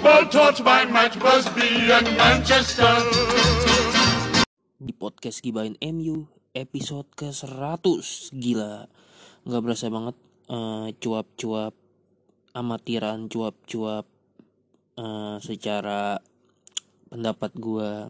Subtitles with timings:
[0.00, 2.88] football taught by Matt Busby and Manchester.
[4.80, 6.24] di podcast Gibain MU
[6.56, 8.88] episode ke 100 gila.
[9.44, 10.16] Nggak berasa banget
[10.48, 11.76] eh, cuap-cuap
[12.56, 14.08] amatiran cuap-cuap
[14.96, 16.16] eh, secara
[17.12, 18.08] pendapat gua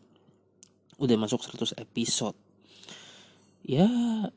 [0.95, 2.39] udah masuk 100 episode.
[3.67, 3.91] Ya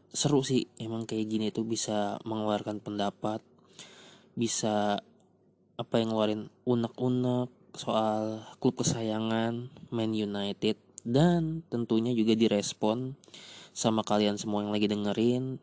[0.10, 0.74] seru sih.
[0.82, 3.46] Emang kayak gini tuh bisa mengeluarkan pendapat
[4.34, 5.06] bisa
[5.74, 13.18] apa yang ngeluarin unek-unek soal klub kesayangan Man United dan tentunya juga direspon
[13.74, 15.58] sama kalian semua yang lagi dengerin.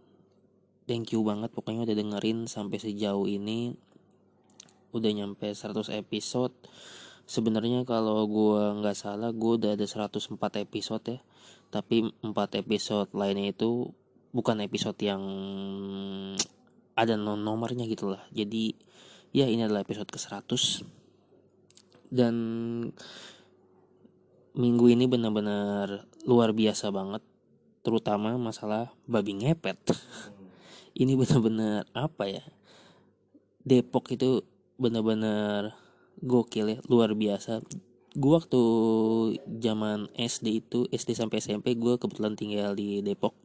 [0.90, 3.78] Thank you banget pokoknya udah dengerin sampai sejauh ini.
[4.90, 6.52] Udah nyampe 100 episode.
[7.30, 10.34] Sebenarnya kalau gua nggak salah gua udah ada 104
[10.66, 11.18] episode ya.
[11.70, 13.94] Tapi 4 episode lainnya itu
[14.30, 15.22] bukan episode yang
[17.00, 18.76] ada no- nomornya gitu lah jadi
[19.30, 20.82] ya ini adalah episode ke 100
[22.10, 22.34] dan
[24.58, 27.22] minggu ini benar-benar luar biasa banget
[27.80, 29.78] terutama masalah babi ngepet.
[31.00, 32.44] Ini benar-benar apa ya?
[33.62, 34.42] Depok itu
[34.76, 35.78] benar-benar
[36.20, 37.62] gokil ya luar biasa.
[38.18, 38.62] Gua waktu
[39.62, 43.38] zaman SD itu SD sampai SMP gue kebetulan tinggal di Depok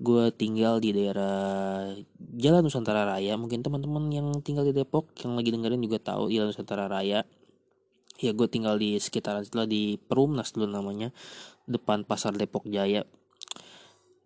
[0.00, 3.38] gue tinggal di daerah Jalan Nusantara Raya.
[3.38, 7.22] Mungkin teman-teman yang tinggal di Depok yang lagi dengerin juga tahu Jalan Nusantara Raya.
[8.22, 11.10] Ya gue tinggal di sekitaran setelah di Perumnas dulu namanya
[11.66, 13.02] depan pasar Depok Jaya.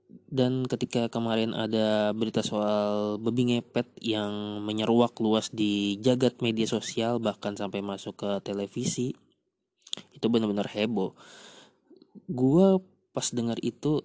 [0.08, 7.20] Dan ketika kemarin ada berita soal babi ngepet yang menyeruak luas di jagat media sosial
[7.20, 9.12] bahkan sampai masuk ke televisi
[10.16, 11.12] itu benar-benar heboh.
[12.28, 12.80] Gue
[13.12, 14.00] pas dengar itu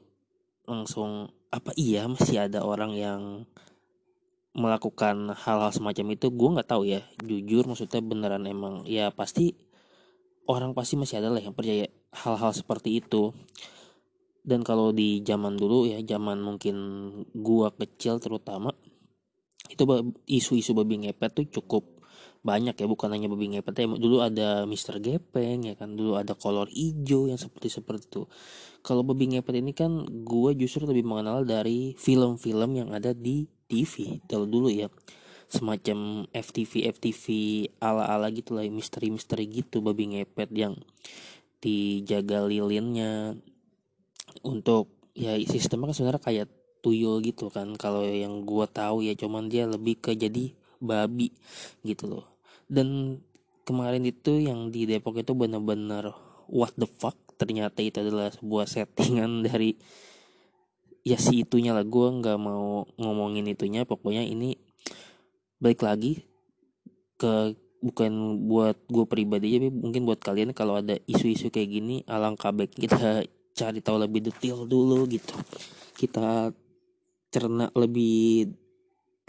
[0.67, 3.21] langsung apa iya masih ada orang yang
[4.57, 6.33] melakukan hal-hal semacam itu?
[6.33, 7.05] Gue nggak tahu ya.
[7.21, 9.53] Jujur maksudnya beneran emang ya pasti
[10.49, 13.29] orang pasti masih ada lah yang percaya hal-hal seperti itu.
[14.43, 16.75] Dan kalau di zaman dulu ya zaman mungkin
[17.31, 18.75] gua kecil terutama
[19.71, 19.87] itu
[20.27, 22.02] isu-isu babi ngepet tuh cukup
[22.43, 25.95] banyak ya bukan hanya babi ngepet ya dulu ada Mister Gepeng ya kan?
[25.95, 28.23] Dulu ada kolor hijau yang seperti seperti itu.
[28.83, 34.19] Kalau babi ngepet ini kan gua justru lebih mengenal dari film-film yang ada di TV
[34.27, 34.91] kalau dulu ya
[35.47, 37.25] semacam FTV FTV
[37.79, 40.75] ala ala gitu lah misteri misteri gitu babi ngepet yang
[41.63, 43.39] dijaga lilinnya.
[44.43, 46.47] Untuk ya sistemnya kan sebenarnya kayak
[46.83, 47.71] tuyul gitu kan.
[47.79, 50.51] Kalau yang gua tahu ya cuman dia lebih ke jadi
[50.83, 51.31] babi
[51.87, 52.32] gitu loh
[52.73, 53.21] dan
[53.69, 56.09] kemarin itu yang di Depok itu benar-benar
[56.49, 57.13] what the fuck.
[57.37, 59.77] Ternyata itu adalah sebuah settingan dari
[61.05, 61.85] ya si itunya lah.
[61.85, 63.85] Gua nggak mau ngomongin itunya.
[63.85, 64.57] Pokoknya ini
[65.61, 66.25] balik lagi
[67.21, 67.53] ke
[67.83, 72.71] bukan buat gue pribadi tapi mungkin buat kalian kalau ada isu-isu kayak gini alangkah baik
[72.79, 73.27] kita
[73.59, 75.35] cari tahu lebih detail dulu gitu.
[75.93, 76.49] Kita
[77.29, 78.49] cerna lebih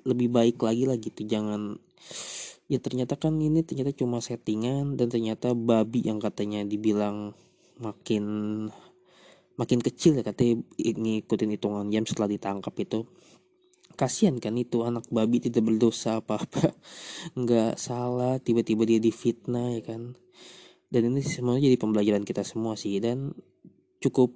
[0.07, 1.29] lebih baik lagi lah gitu.
[1.29, 1.77] Jangan
[2.65, 7.37] ya ternyata kan ini ternyata cuma settingan dan ternyata babi yang katanya dibilang
[7.77, 8.25] makin
[9.55, 13.07] makin kecil ya katanya ngikutin hitungan jam setelah ditangkap itu.
[13.95, 16.75] Kasihan kan itu anak babi tidak berdosa apa-apa.
[17.39, 20.19] Nggak salah tiba-tiba dia difitnah ya kan.
[20.91, 23.35] Dan ini semuanya jadi pembelajaran kita semua sih dan
[24.03, 24.35] cukup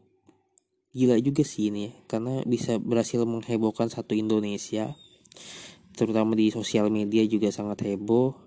[0.94, 1.92] gila juga sih ini ya.
[2.06, 4.94] Karena bisa berhasil menghebohkan satu Indonesia
[5.98, 8.38] terutama di sosial media juga sangat heboh.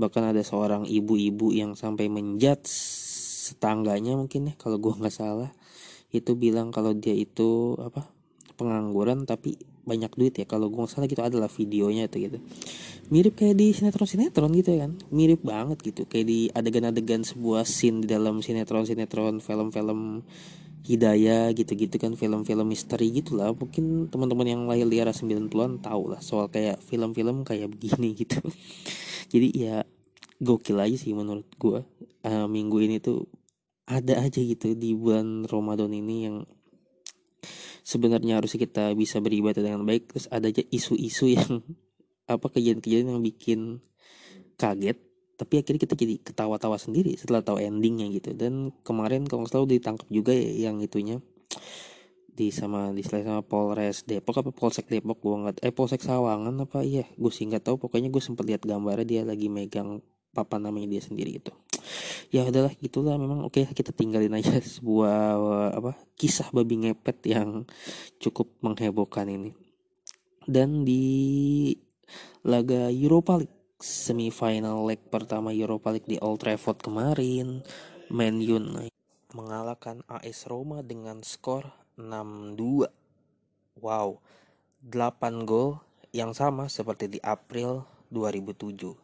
[0.00, 5.52] Bahkan ada seorang ibu-ibu yang sampai menjat setangganya mungkin ya kalau gua nggak salah.
[6.08, 8.08] Itu bilang kalau dia itu apa
[8.56, 10.46] pengangguran tapi banyak duit ya.
[10.48, 12.38] Kalau gua nggak salah gitu adalah videonya itu gitu.
[13.12, 14.92] Mirip kayak di sinetron sinetron gitu ya kan?
[15.12, 16.08] Mirip banget gitu.
[16.08, 20.24] Kayak di adegan-adegan sebuah scene di dalam sinetron sinetron film-film
[20.84, 26.12] Hidayah gitu-gitu kan film-film misteri gitu lah mungkin teman-teman yang lahir di era 90-an tahu
[26.12, 28.36] lah soal kayak film-film kayak begini gitu.
[29.32, 29.88] Jadi ya
[30.44, 31.80] gokil aja sih menurut gua.
[32.20, 33.24] Eh, minggu ini tuh
[33.88, 36.36] ada aja gitu di bulan Ramadan ini yang
[37.84, 40.10] sebenarnya harusnya kita bisa beribadah dengan baik.
[40.10, 41.60] Terus ada aja isu-isu yang
[42.34, 43.60] apa kejadian-kejadian yang bikin
[44.56, 44.98] kaget.
[45.34, 48.32] Tapi akhirnya kita jadi ketawa-tawa sendiri setelah tahu endingnya gitu.
[48.32, 51.20] Dan kemarin kalau selalu ditangkap juga ya yang itunya.
[52.34, 56.82] Di sama di sama Polres Depok apa Polsek Depok gue nggak eh Polsek Sawangan apa
[56.82, 57.06] iya.
[57.14, 57.76] Gue sih nggak tahu.
[57.78, 60.02] Pokoknya gue sempet lihat gambarnya dia lagi megang
[60.34, 61.54] papan namanya dia sendiri gitu
[62.34, 65.16] ya udahlah gitulah memang oke kita tinggalin aja sebuah
[65.78, 67.62] apa kisah babi ngepet yang
[68.18, 69.54] cukup menghebohkan ini
[70.50, 71.72] dan di
[72.42, 77.62] laga Europa League semifinal leg pertama Europa League di Old Trafford kemarin
[78.10, 78.94] Man United
[79.34, 82.86] mengalahkan AS Roma dengan skor 6-2.
[83.82, 84.22] Wow,
[84.86, 85.82] 8 gol
[86.14, 87.82] yang sama seperti di April
[88.14, 89.03] 2007.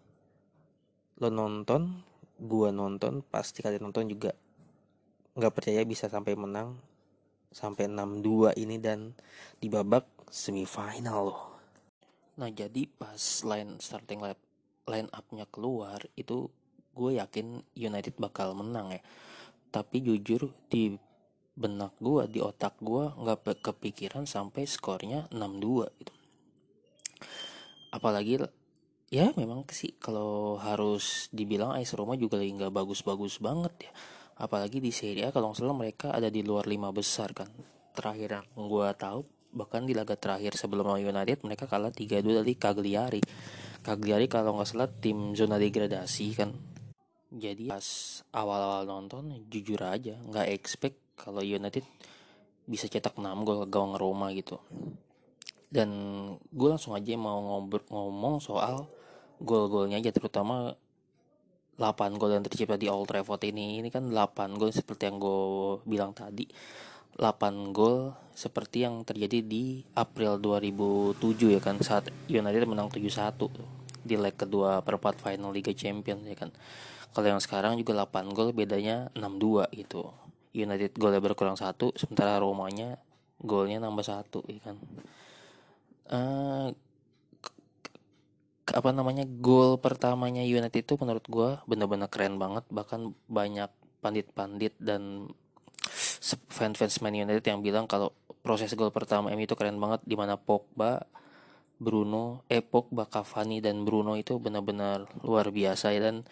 [1.20, 2.00] Lo nonton,
[2.40, 4.32] gua nonton, pasti kalian nonton juga
[5.36, 6.80] nggak percaya bisa sampai menang
[7.52, 9.12] sampai 6-2 ini dan
[9.60, 11.42] di babak semifinal loh.
[12.40, 14.40] Nah jadi pas line starting line,
[14.88, 16.48] line up-nya keluar itu
[16.96, 19.02] gue yakin United bakal menang ya.
[19.70, 20.96] Tapi jujur di
[21.52, 26.14] benak gue di otak gue nggak kepikiran sampai skornya 6-2 gitu
[27.90, 28.38] apalagi
[29.10, 33.92] ya memang sih kalau harus dibilang AS Roma juga lagi nggak bagus-bagus banget ya.
[34.40, 37.50] Apalagi di Serie A kalau salah mereka ada di luar lima besar kan.
[37.92, 39.20] Terakhir yang gue tahu
[39.50, 43.20] bahkan di laga terakhir sebelum United mereka kalah 3-2 dari Cagliari.
[43.82, 46.54] Cagliari kalau nggak salah tim zona degradasi kan.
[47.34, 47.86] Jadi pas
[48.30, 51.82] awal-awal nonton jujur aja nggak expect kalau United
[52.62, 54.62] bisa cetak 6 gol ke gawang Roma gitu.
[55.66, 55.90] Dan
[56.54, 58.99] gue langsung aja mau ngomong soal
[59.40, 60.76] gol-golnya aja terutama
[61.80, 63.80] 8 gol yang tercipta di Old Trafford ini.
[63.80, 66.44] Ini kan 8 gol seperti yang gue bilang tadi.
[67.16, 73.36] 8 gol seperti yang terjadi di April 2007 ya kan saat United menang 7-1
[74.00, 76.52] di leg kedua perempat final Liga Champions ya kan.
[77.10, 80.12] Kalau yang sekarang juga 8 gol bedanya 6-2 gitu.
[80.52, 83.00] United golnya berkurang satu sementara Romanya
[83.40, 84.76] golnya nambah satu ya kan.
[86.10, 86.68] Uh,
[88.72, 92.64] apa namanya gol pertamanya United itu menurut gue bener-bener keren banget.
[92.70, 93.70] Bahkan banyak
[94.00, 95.28] pandit-pandit dan
[96.50, 100.40] fans-fans Man United yang bilang kalau proses gol pertama MU itu keren banget di mana
[100.40, 101.04] Pogba
[101.80, 106.00] Bruno, eh Pogba, Cavani dan Bruno itu benar-benar luar biasa ya.
[106.12, 106.28] Dan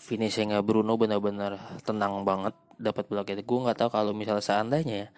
[0.00, 5.08] finishingnya Bruno benar-benar tenang banget dapat bola kayak gue nggak tahu kalau misalnya seandainya ya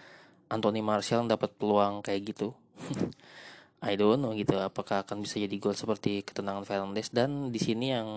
[0.51, 2.51] Anthony Martial dapat peluang kayak gitu
[3.83, 7.11] I don't know gitu apakah akan bisa jadi gol seperti ketenangan Fernandes.
[7.11, 8.09] Dan di sini yang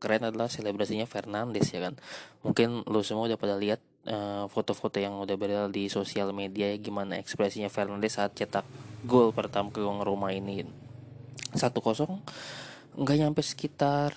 [0.00, 2.00] keren adalah selebrasinya Fernandes ya kan?
[2.40, 6.80] Mungkin lo semua udah pada lihat uh, foto-foto yang udah beredar di sosial media ya,
[6.80, 8.64] gimana ekspresinya Fernandes saat cetak
[9.04, 10.64] gol pertama ke gawang Roma ini.
[11.52, 12.24] Satu kosong
[12.96, 14.16] nggak nyampe sekitar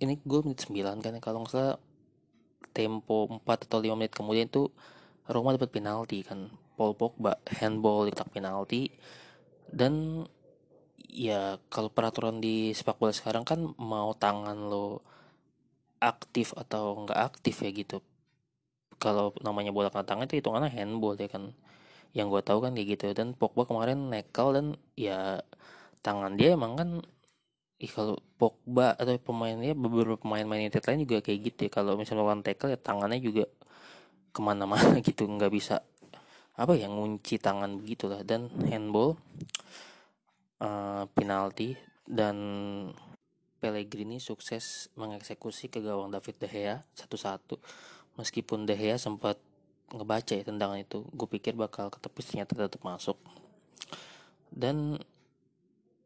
[0.00, 1.76] ini gue menit 9 kan kalau nggak salah
[2.76, 4.72] tempo 4 atau 5 menit kemudian itu
[5.28, 6.48] Roma dapat penalti kan.
[6.80, 8.88] Paul Pogba handball di penalti
[9.70, 10.26] dan
[11.10, 15.02] ya kalau peraturan di sepak bola sekarang kan mau tangan lo
[16.00, 17.98] aktif atau nggak aktif ya gitu.
[19.00, 21.52] Kalau namanya bola kena tangan itu hitungannya handball ya kan.
[22.16, 23.04] Yang gue tahu kan kayak gitu.
[23.16, 25.40] Dan Pogba kemarin nekel dan ya
[26.04, 26.90] tangan dia emang kan
[27.80, 31.70] Ih kalau Pogba atau pemainnya beberapa pemain-pemain United lain juga kayak gitu ya.
[31.72, 33.44] Kalau misalnya lawan tackle ya tangannya juga
[34.34, 35.24] ke mana-mana gitu.
[35.24, 35.74] Nggak bisa
[36.60, 38.20] apa ya ngunci tangan begitulah.
[38.20, 39.16] Dan handball
[40.60, 41.72] uh, penalti
[42.04, 42.36] dan
[43.60, 47.56] Pellegrini sukses mengeksekusi ke gawang David De Gea satu-satu.
[48.20, 49.40] Meskipun De Gea sempat
[49.92, 53.16] ngebaca ya tendangan itu gue pikir bakal ketepis ternyata tetap masuk.
[54.48, 55.00] Dan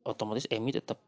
[0.02, 0.98] otomatis Emi tetap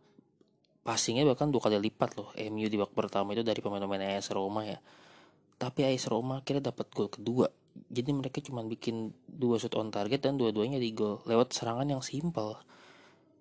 [0.86, 2.30] passingnya bahkan dua kali lipat loh.
[2.34, 4.78] MU di babak pertama itu dari pemain-pemain AS Roma ya.
[5.58, 7.50] Tapi AS Roma akhirnya dapat gol kedua
[7.86, 12.02] jadi mereka cuma bikin dua shot on target dan dua-duanya di gol lewat serangan yang
[12.02, 12.58] simpel.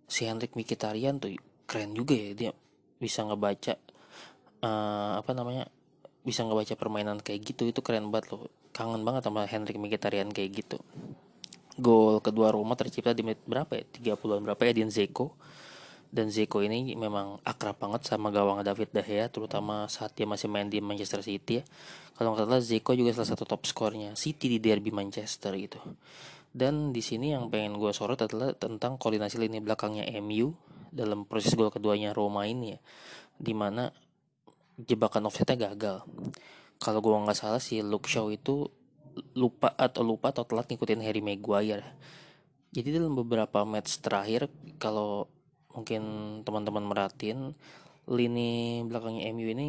[0.05, 1.33] Si Hendrik Mkhitaryan tuh
[1.65, 2.31] keren juga ya.
[2.33, 2.51] Dia
[3.01, 3.75] bisa ngebaca
[4.61, 5.65] uh, apa namanya
[6.21, 7.69] bisa ngebaca permainan kayak gitu.
[7.69, 8.51] Itu keren banget loh.
[8.75, 10.77] Kangen banget sama Hendrik Mkhitaryan kayak gitu.
[11.75, 13.83] Gol kedua Roma tercipta di menit berapa ya?
[14.15, 15.35] 30-an berapa ya Edin Zeko
[16.11, 20.49] dan Zeko ini memang akrab banget sama gawang David De Gea terutama saat dia masih
[20.49, 21.63] main di Manchester City ya.
[22.15, 25.79] Kalau nggak salah Zeko juga salah satu top skornya City di derby Manchester gitu.
[26.55, 30.55] Dan di sini yang pengen gue sorot adalah tentang koordinasi lini belakangnya MU
[30.95, 32.79] dalam proses gol keduanya Roma ini ya
[33.35, 33.91] di mana
[34.79, 36.07] jebakan offsetnya gagal.
[36.79, 38.67] Kalau gue nggak salah si Luke Shaw itu
[39.35, 41.83] lupa atau lupa atau telat ngikutin Harry Maguire.
[42.75, 45.31] Jadi dalam beberapa match terakhir kalau
[45.75, 46.01] mungkin
[46.47, 47.53] teman-teman merhatiin
[48.09, 49.67] lini belakangnya MU ini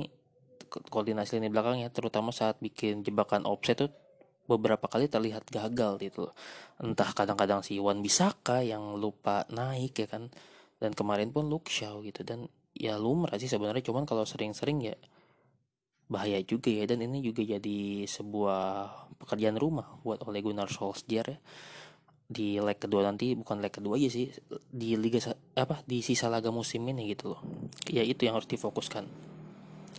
[0.71, 3.91] koordinasi lini belakangnya terutama saat bikin jebakan offset tuh
[4.47, 6.31] beberapa kali terlihat gagal gitu
[6.79, 10.31] entah kadang-kadang si Wan Bisaka yang lupa naik ya kan
[10.79, 12.47] dan kemarin pun Luke Shaw gitu dan
[12.77, 14.97] ya lumrah sih sebenarnya cuman kalau sering-sering ya
[16.07, 18.63] bahaya juga ya dan ini juga jadi sebuah
[19.19, 21.39] pekerjaan rumah buat Ole Gunnar Solskjaer ya
[22.27, 24.27] di leg kedua nanti bukan leg kedua aja sih
[24.67, 25.23] di liga
[25.55, 27.41] apa di sisa laga musim ini gitu loh.
[27.87, 29.07] Ya itu yang harus difokuskan.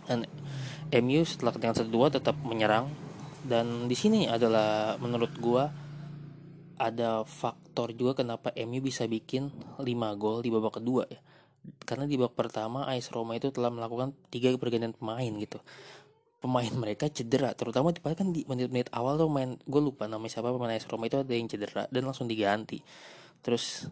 [0.08, 0.28] Dan
[1.04, 2.92] MU setelah ketinggalan satu dua tetap menyerang.
[3.38, 5.72] Dan di sini adalah menurut gua
[6.78, 9.84] ada faktor juga kenapa MU bisa bikin 5
[10.20, 11.20] gol di babak kedua ya.
[11.84, 15.60] Karena di babak pertama AS Roma itu telah melakukan tiga pergantian pemain gitu
[16.38, 20.54] pemain mereka cedera terutama di kan di menit-menit awal tuh main gue lupa namanya siapa
[20.54, 22.78] pemain AS Roma itu ada yang cedera dan langsung diganti.
[23.42, 23.90] Terus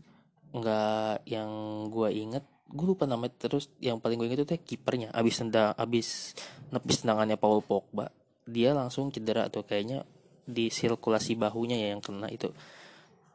[0.54, 1.50] nggak yang
[1.90, 6.34] gue inget gue lupa namanya terus yang paling gue inget itu kipernya abis tendang abis
[6.70, 8.10] nepis tendangannya Paul Pogba
[8.46, 10.06] dia langsung cedera tuh kayaknya
[10.46, 12.54] di sirkulasi bahunya ya yang kena itu.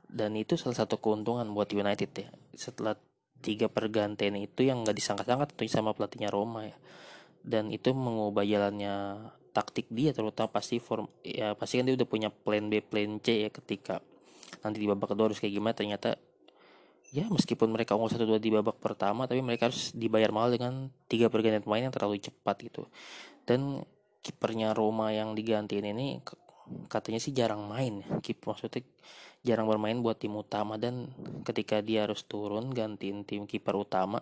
[0.08, 2.96] Dan itu salah satu keuntungan buat United ya setelah
[3.44, 6.75] tiga pergantian itu yang nggak disangka-sangka tentunya sama pelatihnya Roma ya
[7.41, 12.29] dan itu mengubah jalannya taktik dia terutama pasti form ya pasti kan dia udah punya
[12.31, 14.00] plan B plan C ya ketika
[14.63, 16.15] nanti di babak kedua harus kayak gimana ternyata
[17.12, 20.88] ya meskipun mereka unggul satu dua di babak pertama tapi mereka harus dibayar mahal dengan
[21.12, 22.88] tiga pergantian pemain yang terlalu cepat gitu.
[23.43, 23.83] Dan
[24.24, 26.24] kipernya Roma yang digantiin ini
[26.88, 28.86] katanya sih jarang main ya kiper maksudnya
[29.41, 31.10] jarang bermain buat tim utama dan
[31.41, 34.21] ketika dia harus turun gantiin tim kiper utama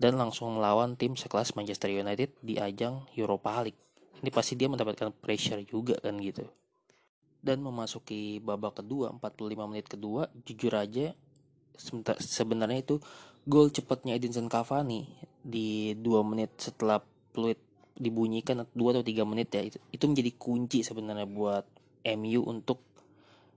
[0.00, 3.80] dan langsung melawan tim sekelas Manchester United di ajang Europa League.
[4.24, 6.48] Ini pasti dia mendapatkan pressure juga kan gitu.
[7.44, 11.12] Dan memasuki babak kedua 45 menit kedua jujur aja
[12.16, 12.96] sebenarnya itu
[13.44, 15.04] gol cepatnya Edinson Cavani
[15.44, 17.60] di 2 menit setelah peluit
[17.92, 21.68] dibunyikan 2 atau 3 menit ya itu, itu menjadi kunci sebenarnya buat
[22.16, 22.93] MU untuk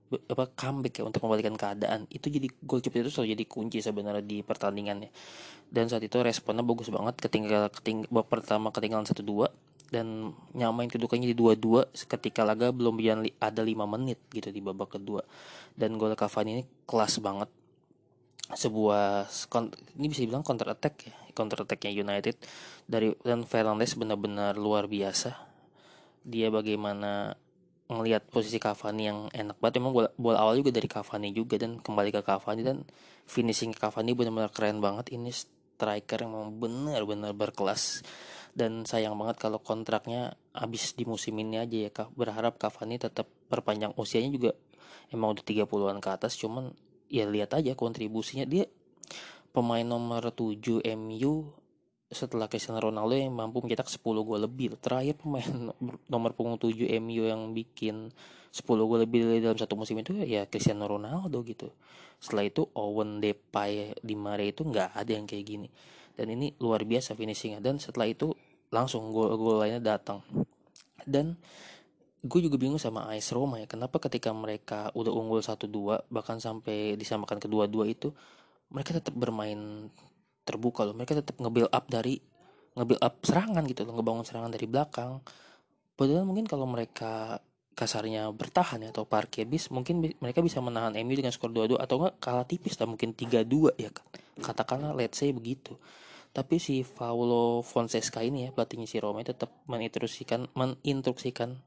[0.07, 2.07] apa comeback ya untuk membalikan keadaan.
[2.07, 5.11] Itu jadi gol cepat itu selalu jadi kunci sebenarnya di pertandingannya.
[5.67, 9.51] Dan saat itu responnya bagus banget ketinggal keting pertama ketinggalan satu dua
[9.87, 12.99] dan nyamain kedudukannya di dua dua ketika laga belum
[13.39, 15.23] ada lima menit gitu di babak kedua.
[15.75, 17.51] Dan gol Cavani ini kelas banget.
[18.47, 19.27] Sebuah
[19.99, 22.33] ini bisa dibilang counter attack ya counter attacknya United
[22.89, 25.37] dari dan Fernandes benar-benar luar biasa.
[26.25, 27.37] Dia bagaimana
[27.87, 29.79] ngelihat posisi Cavani yang enak banget.
[29.79, 32.83] Memang bola, bola awal juga dari Cavani juga dan kembali ke Cavani dan
[33.23, 35.15] finishing Cavani benar-benar keren banget.
[35.15, 38.03] Ini striker yang memang benar-benar berkelas
[38.57, 42.11] dan sayang banget kalau kontraknya habis di musim ini aja ya kak.
[42.11, 44.51] Berharap Cavani tetap perpanjang usianya juga
[45.13, 46.75] emang udah 30-an ke atas cuman
[47.07, 48.43] ya lihat aja kontribusinya.
[48.43, 48.67] Dia
[49.55, 51.33] pemain nomor 7 MU
[52.07, 54.79] setelah Cristiano Ronaldo yang mampu mencetak 10 gol lebih.
[54.79, 55.75] Terakhir pemain
[56.13, 58.15] nomor punggung 7 MU yang bikin
[58.55, 61.67] 10 gol lebih dalam satu musim itu ya Cristiano Ronaldo gitu.
[62.17, 65.67] Setelah itu Owen Depay di Mare itu nggak ada yang kayak gini.
[66.17, 67.59] Dan ini luar biasa finishingnya.
[67.59, 68.31] Dan setelah itu
[68.71, 70.23] langsung gol-gol lainnya datang.
[71.03, 71.37] Dan
[72.23, 73.67] gue juga bingung sama AS Roma ya.
[73.69, 78.15] Kenapa ketika mereka udah unggul 1-2 bahkan sampai disamakan kedua-dua itu
[78.73, 79.91] mereka tetap bermain
[80.47, 80.95] terbuka loh.
[80.95, 82.15] Mereka tetap nge-build up dari
[82.79, 85.19] nge-build up serangan gitu loh ngebangun serangan dari belakang.
[85.99, 87.43] Padahal mungkin kalau mereka
[87.77, 92.01] kasarnya bertahan ya atau parkir bis mungkin mereka bisa menahan MU dengan skor 2-2 atau
[92.01, 94.07] enggak kalah tipis lah mungkin 3-2 ya kan.
[94.41, 95.77] Katakanlah let's say begitu.
[96.33, 101.57] Tapi si Paulo Fonseca ini ya pelatihnya si Roma tetap meninstruksikan meninstruksikan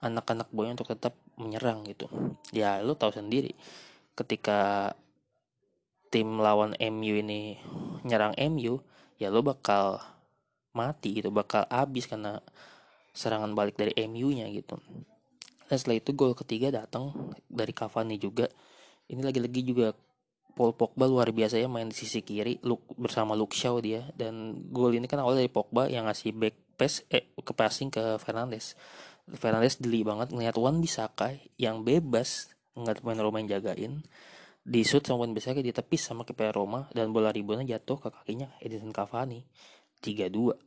[0.00, 2.08] anak-anak boy untuk tetap menyerang gitu.
[2.52, 3.56] Ya lo tahu sendiri
[4.16, 4.92] ketika
[6.16, 7.60] tim lawan MU ini
[8.08, 8.80] nyerang MU
[9.20, 10.00] ya lo bakal
[10.72, 12.40] mati gitu bakal habis karena
[13.12, 14.80] serangan balik dari MU-nya gitu.
[15.68, 17.12] Dan setelah itu gol ketiga datang
[17.52, 18.48] dari Cavani juga.
[19.12, 19.92] Ini lagi-lagi juga
[20.56, 24.08] Paul Pogba luar biasa ya main di sisi kiri Luke, bersama Luke Shaw dia.
[24.16, 28.20] Dan gol ini kan awal dari Pogba yang ngasih back pass eh ke passing ke
[28.20, 28.76] Fernandes.
[29.36, 34.04] Fernandes deli banget ngeliat Wan Bisaka yang bebas nggak main Roma jagain
[34.66, 38.50] di shoot sama bisa dia tepis sama kiper Roma dan bola ribonnya jatuh ke kakinya
[38.58, 39.46] Edinson Cavani
[40.02, 40.58] 3-2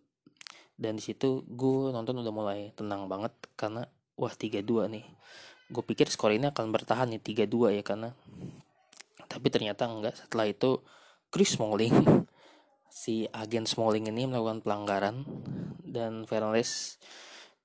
[0.79, 3.83] dan di situ gue nonton udah mulai tenang banget karena
[4.15, 5.05] wah 3-2 nih.
[5.67, 8.15] Gue pikir skor ini akan bertahan nih 3-2 ya karena
[9.27, 10.15] tapi ternyata enggak.
[10.15, 10.79] Setelah itu
[11.27, 11.91] Chris Smalling
[13.03, 15.27] si agen Smalling ini melakukan pelanggaran
[15.83, 16.95] dan Fernandes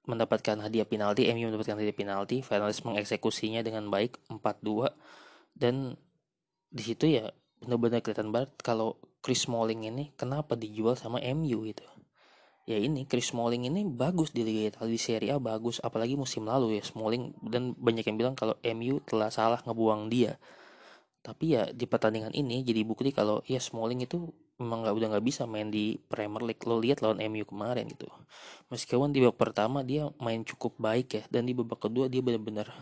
[0.04, 2.42] mendapatkan hadiah penalti MU mendapatkan hadiah penalti.
[2.42, 4.90] Fernandes mengeksekusinya dengan baik 4-2
[5.54, 5.94] dan
[6.74, 7.30] di situ ya
[7.62, 11.86] benar-benar kelihatan banget kalau Chris Smalling ini kenapa dijual sama MU gitu.
[12.66, 16.44] Ya ini Chris Smalling ini bagus di Liga Italia di Serie A bagus apalagi musim
[16.44, 16.82] lalu ya.
[16.84, 20.36] Smalling dan banyak yang bilang kalau MU telah salah ngebuang dia.
[21.24, 24.28] Tapi ya di pertandingan ini jadi bukti kalau ya Smalling itu
[24.60, 26.64] memang nggak udah nggak bisa main di Premier League.
[26.68, 28.10] Lo lihat lawan MU kemarin gitu.
[28.68, 32.72] Meskipun di babak pertama dia main cukup baik ya dan di babak kedua dia benar-benar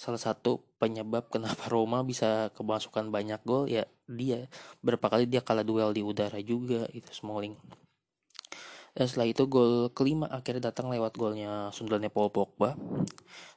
[0.00, 4.48] salah satu penyebab kenapa Roma bisa kemasukan banyak gol ya dia
[4.80, 7.60] berapa kali dia kalah duel di udara juga itu Smalling
[8.90, 12.74] dan setelah itu gol kelima akhirnya datang lewat golnya sundulannya Paul Pogba.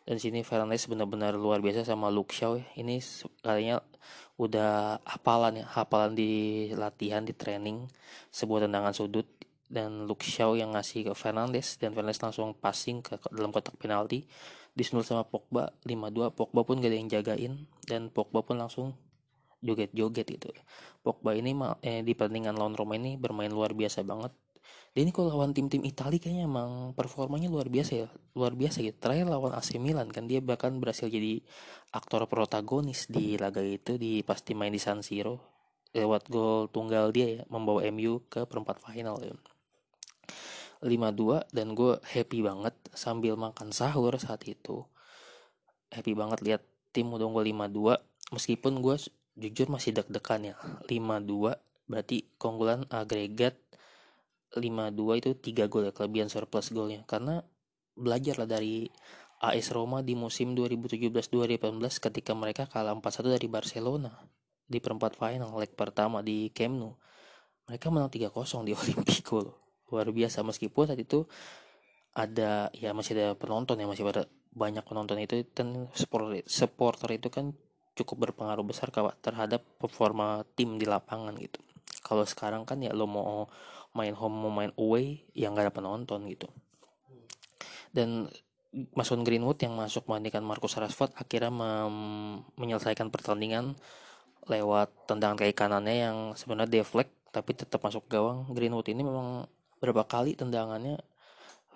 [0.06, 2.62] Dan sini Fernandes benar-benar luar biasa sama Luke Shaw.
[2.62, 2.66] Ya.
[2.78, 3.02] Ini
[3.42, 3.82] kalinya
[4.38, 7.90] udah hafalan ya, hafalan di latihan di training
[8.30, 9.26] sebuah tendangan sudut
[9.74, 14.30] dan Luke Shaw yang ngasih ke Fernandes dan Fernandes langsung passing ke dalam kotak penalti
[14.74, 17.54] disundul sama Pogba 5-2 Pogba pun gak ada yang jagain
[17.86, 18.98] dan Pogba pun langsung
[19.64, 20.50] joget-joget gitu.
[21.02, 24.36] Pogba ini eh, di pertandingan lawan Roma ini bermain luar biasa banget.
[24.94, 28.94] Dan ini kalau lawan tim-tim Italia kayaknya emang performanya luar biasa ya luar biasa gitu.
[29.02, 31.42] Terakhir lawan AC Milan kan dia bahkan berhasil jadi
[31.96, 35.54] aktor protagonis di laga itu di pasti main di San Siro
[35.94, 39.34] lewat gol tunggal dia ya membawa MU ke perempat final ya
[40.84, 44.84] 5-2 dan gue happy banget sambil makan sahur saat itu
[45.90, 46.62] happy banget lihat
[46.92, 48.96] tim udah unggul 5-2 meskipun gue
[49.40, 50.56] jujur masih deg-degan ya
[50.92, 53.58] 5-2 berarti keunggulan agregat
[54.54, 57.42] 5-2 itu 3 gol ya kelebihan surplus golnya karena
[57.98, 58.86] belajar lah dari
[59.44, 61.60] AS Roma di musim 2017-2018
[62.00, 64.14] ketika mereka kalah 4-1 dari Barcelona
[64.64, 66.96] di perempat final leg pertama di Camp Nou.
[67.68, 68.32] Mereka menang 3-0
[68.68, 69.63] di Olimpico loh.
[69.94, 70.42] Luar biasa.
[70.42, 71.30] Meskipun saat itu
[72.18, 74.26] ada ya masih ada penonton ya masih ada
[74.58, 75.46] banyak penonton itu.
[75.54, 77.54] Dan supporter, supporter itu kan
[77.94, 78.90] cukup berpengaruh besar
[79.22, 81.62] terhadap performa tim di lapangan gitu.
[82.02, 83.46] Kalau sekarang kan ya lo mau
[83.94, 86.50] main home mau main away yang gak ada penonton gitu.
[87.94, 88.26] Dan
[88.98, 91.54] Mason Greenwood yang masuk menggantikan Marcus Rashford akhirnya
[92.58, 93.78] menyelesaikan pertandingan
[94.50, 98.50] lewat tendangan kaki kanannya yang sebenarnya deflect tapi tetap masuk gawang.
[98.50, 99.46] Greenwood ini memang
[99.84, 100.96] berapa kali tendangannya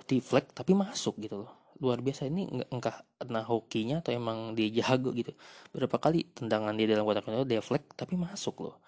[0.07, 1.51] deflect tapi masuk gitu loh.
[1.83, 5.35] Luar biasa ini entah nah hokinya atau emang dia jago gitu.
[5.75, 8.79] Berapa kali tendangan dia dalam kotak penalti deflect tapi masuk loh.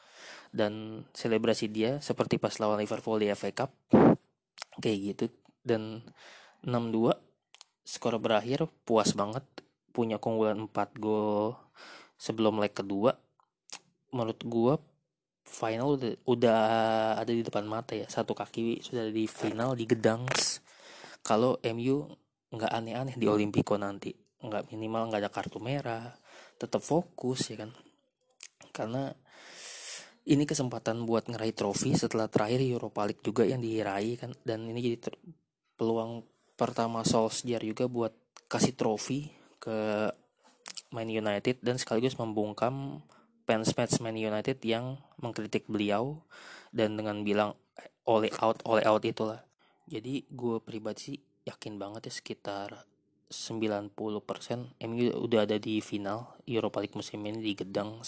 [0.49, 3.75] Dan selebrasi dia seperti pas lawan Liverpool di FA Cup
[4.79, 5.25] kayak gitu.
[5.59, 5.99] Dan
[6.63, 7.11] 6-2
[7.83, 9.43] skor berakhir puas banget
[9.91, 11.59] punya keunggulan 4 gol
[12.15, 13.19] sebelum leg kedua.
[14.15, 14.73] Menurut gua
[15.49, 16.61] final udah, udah
[17.17, 18.05] ada di depan mata ya.
[18.05, 20.61] Satu kaki sudah di final di Gedangs
[21.25, 22.05] kalau MU
[22.53, 24.13] nggak aneh-aneh di Olimpico nanti.
[24.39, 26.13] Nggak minimal nggak ada kartu merah.
[26.55, 27.73] Tetap fokus ya kan?
[28.69, 29.09] Karena
[30.29, 34.31] ini kesempatan buat ngeraih trofi setelah terakhir Europa League juga yang diraih kan?
[34.45, 35.11] Dan ini jadi
[35.73, 38.13] peluang pertama Solskjaer juga buat
[38.45, 40.09] kasih trofi ke
[40.89, 43.01] Man United dan sekaligus membungkam
[43.49, 46.21] fans fans Man United yang mengkritik beliau
[46.69, 47.57] dan dengan bilang
[48.05, 49.41] oleh out oleh out itulah.
[49.89, 51.17] Jadi gue pribadi sih
[51.49, 52.85] yakin banget ya sekitar
[53.33, 53.97] 90%
[54.85, 58.05] MU udah ada di final Europa League musim ini di Gedang.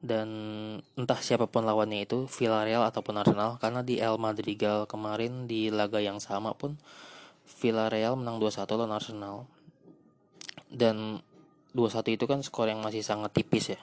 [0.00, 0.28] Dan
[0.96, 6.00] entah siapa pun lawannya itu Villarreal ataupun Arsenal karena di El Madrigal kemarin di laga
[6.00, 6.80] yang sama pun
[7.60, 9.36] Villarreal menang 2-1 lawan Arsenal.
[10.72, 11.20] Dan
[11.76, 13.80] 2-1 itu kan skor yang masih sangat tipis ya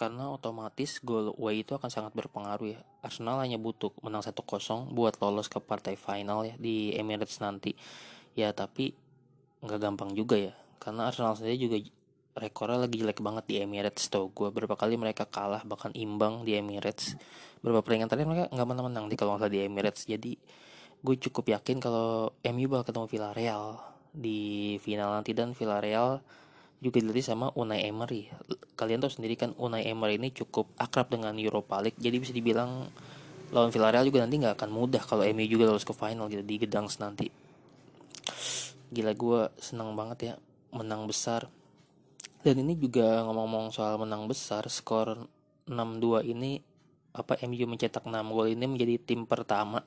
[0.00, 2.80] karena otomatis gol away itu akan sangat berpengaruh ya.
[3.04, 4.32] Arsenal hanya butuh menang 1-0
[4.96, 7.76] buat lolos ke partai final ya di Emirates nanti.
[8.32, 8.96] Ya tapi
[9.60, 10.56] nggak gampang juga ya.
[10.80, 11.76] Karena Arsenal sendiri juga
[12.32, 16.56] rekornya lagi jelek banget di Emirates tau gue berapa kali mereka kalah bahkan imbang di
[16.56, 17.20] Emirates.
[17.60, 20.08] Berapa pertandingan terakhir mereka nggak menang-menang di kalau di Emirates.
[20.08, 20.32] Jadi
[21.04, 23.64] gue cukup yakin kalau MU bakal ketemu Villarreal
[24.16, 25.36] di final nanti.
[25.36, 26.24] Dan Villarreal
[26.80, 28.32] juga dilatih sama Unai Emery.
[28.76, 32.88] Kalian tahu sendiri kan Unai Emery ini cukup akrab dengan Europa League jadi bisa dibilang
[33.52, 36.54] lawan Villarreal juga nanti nggak akan mudah kalau MU juga lolos ke final gitu di
[36.62, 37.50] Gedangs nanti
[38.90, 40.34] gila gue senang banget ya
[40.74, 41.46] menang besar.
[42.40, 45.28] Dan ini juga ngomong-ngomong soal menang besar skor
[45.68, 46.58] 6-2 ini
[47.14, 49.82] apa MU mencetak 6 gol ini menjadi tim pertama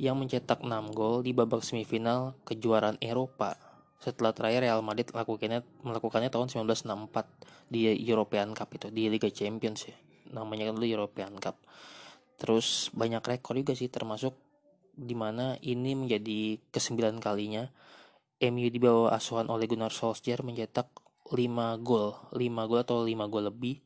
[0.00, 3.65] yang mencetak 6 gol di babak semifinal kejuaraan Eropa
[3.96, 9.88] setelah terakhir Real Madrid melakukannya melakukannya tahun 1964 di European Cup itu di Liga Champions
[9.88, 9.96] ya.
[10.36, 11.56] Namanya kan dulu European Cup.
[12.36, 14.36] Terus banyak rekor juga sih termasuk
[14.96, 17.68] di mana ini menjadi kesembilan kalinya
[18.36, 20.92] MU di bawah asuhan oleh Gunnar Solskjaer mencetak
[21.32, 22.12] 5 gol.
[22.36, 23.80] 5 gol atau 5 gol lebih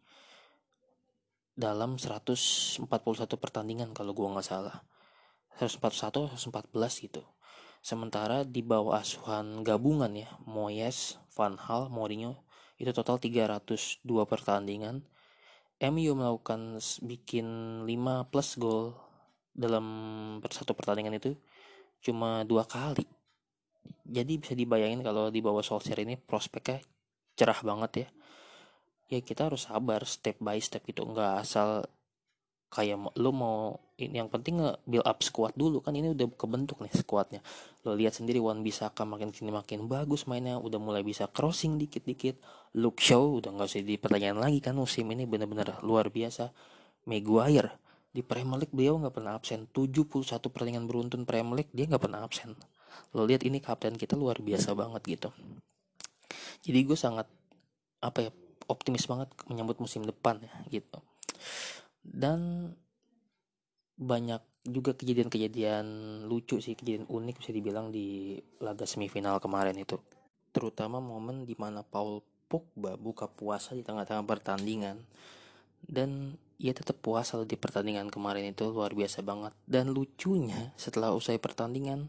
[1.54, 2.82] dalam 141
[3.38, 4.82] pertandingan kalau gua nggak salah.
[5.60, 7.22] 141 114 gitu
[7.80, 12.44] sementara di bawah asuhan gabungan ya Moyes, Van Hal, Mourinho
[12.80, 15.04] itu total 302 pertandingan.
[15.80, 17.48] MU melakukan bikin
[17.88, 18.92] 5 plus gol
[19.56, 19.84] dalam
[20.44, 21.36] satu pertandingan itu
[22.00, 23.04] cuma dua kali.
[24.04, 26.80] Jadi bisa dibayangin kalau di bawah Solskjaer ini prospeknya
[27.36, 28.08] cerah banget ya.
[29.10, 31.84] Ya kita harus sabar step by step gitu nggak asal
[32.70, 33.60] kayak lo mau
[34.00, 35.84] ini yang penting nge build up squad dulu.
[35.84, 37.44] Kan ini udah kebentuk nih squadnya.
[37.84, 40.56] Lo lihat sendiri Wan Bisaka makin sini makin bagus mainnya.
[40.56, 42.40] Udah mulai bisa crossing dikit-dikit.
[42.80, 45.28] Luke Shaw udah nggak usah dipertanyakan lagi kan musim ini.
[45.28, 46.48] Bener-bener luar biasa.
[47.04, 47.76] Maguire
[48.10, 49.70] di Premier League beliau nggak pernah absen.
[49.70, 52.56] 71 pertandingan beruntun Premier League dia nggak pernah absen.
[53.14, 55.30] Lo lihat ini kapten kita luar biasa banget gitu.
[56.60, 57.26] Jadi gue sangat
[58.00, 58.30] apa ya
[58.70, 60.98] optimis banget menyambut musim depan ya gitu.
[62.00, 62.70] Dan
[64.00, 65.86] banyak juga kejadian-kejadian
[66.24, 70.00] lucu sih kejadian unik bisa dibilang di laga semifinal kemarin itu.
[70.56, 75.04] Terutama momen di mana Paul Pogba buka puasa di tengah-tengah pertandingan.
[75.80, 79.52] Dan ia tetap puasa di pertandingan kemarin itu luar biasa banget.
[79.64, 82.08] Dan lucunya setelah usai pertandingan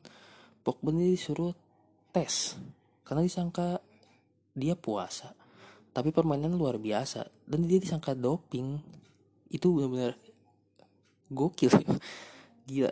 [0.64, 1.54] Pogba disuruh
[2.16, 2.58] tes.
[3.06, 3.84] Karena disangka
[4.58, 5.36] dia puasa.
[5.92, 7.28] Tapi permainan luar biasa.
[7.46, 8.80] Dan dia disangka doping.
[9.52, 10.31] Itu benar-benar
[11.32, 11.72] gokil.
[12.70, 12.92] Gila.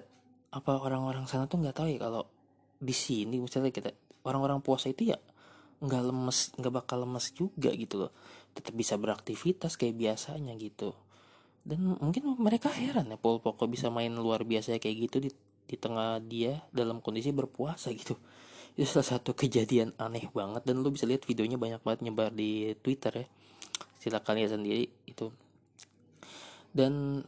[0.50, 2.26] Apa orang-orang sana tuh nggak tahu ya kalau
[2.80, 3.92] di sini misalnya kita
[4.26, 5.20] orang-orang puasa itu ya
[5.80, 8.12] nggak lemes nggak bakal lemes juga gitu loh.
[8.56, 10.96] Tetap bisa beraktivitas kayak biasanya gitu.
[11.62, 15.30] Dan mungkin mereka heran ya Paul Pogba bisa main luar biasa kayak gitu di
[15.70, 18.18] di tengah dia dalam kondisi berpuasa gitu.
[18.80, 22.74] Itu salah satu kejadian aneh banget dan lo bisa lihat videonya banyak banget nyebar di
[22.80, 23.28] Twitter ya.
[24.00, 25.28] Silakan lihat sendiri itu.
[26.72, 27.20] Dan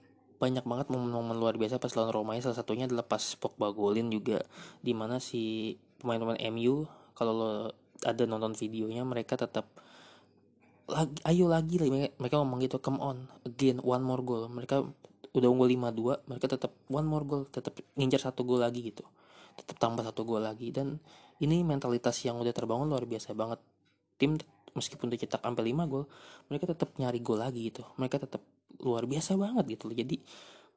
[0.42, 4.42] banyak banget momen-momen luar biasa pas lawan Roma salah satunya adalah pas Pogba golin juga
[4.82, 7.52] di mana si pemain-pemain MU kalau lo
[8.02, 9.70] ada nonton videonya mereka tetap
[10.92, 11.80] lagi ayo lagi
[12.20, 14.50] mereka ngomong gitu come on again one more goal.
[14.52, 14.84] Mereka
[15.32, 19.08] udah unggul 5-2 mereka tetap one more goal tetap ngincar satu gol lagi gitu.
[19.56, 20.74] Tetap tambah satu gol lagi.
[20.76, 21.00] Dan
[21.40, 23.64] ini mentalitas yang udah terbangun luar biasa banget.
[24.20, 24.36] Tim
[24.76, 26.04] meskipun dicetak sampai 5 gol
[26.52, 27.88] mereka tetap nyari gol lagi gitu.
[27.96, 28.44] Mereka tetap
[28.82, 30.18] luar biasa banget gitu jadi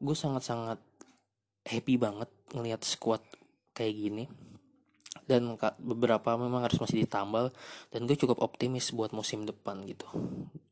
[0.01, 0.79] gue sangat-sangat
[1.65, 3.25] happy banget ngelihat squad
[3.73, 4.25] kayak gini.
[5.25, 7.49] Dan beberapa memang harus masih ditambal
[7.89, 10.05] dan gue cukup optimis buat musim depan gitu.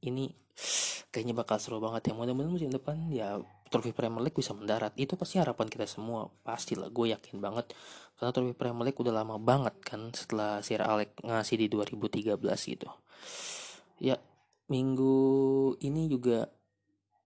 [0.04, 0.28] Ini
[1.08, 2.12] kayaknya bakal seru banget ya.
[2.12, 3.40] Mudah-mudahan musim depan ya
[3.72, 4.92] trofi Premier League bisa mendarat.
[5.00, 7.72] Itu pasti harapan kita semua pastilah gue yakin banget.
[8.20, 12.36] Karena trofi Premier League udah lama banget kan setelah Sir Alex ngasih di 2013
[12.76, 12.92] gitu.
[14.04, 14.20] Ya
[14.68, 15.16] minggu
[15.80, 16.44] ini juga